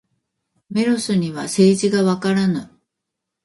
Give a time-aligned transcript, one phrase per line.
[0.71, 2.71] メロスには政治がわからぬ。